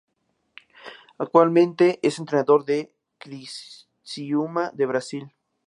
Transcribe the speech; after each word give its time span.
Actualmente 1.19 1.99
es 2.01 2.17
entrenador 2.17 2.65
del 2.65 2.91
Criciúma 3.19 4.71
de 4.71 4.85
Brasil. 4.87 5.31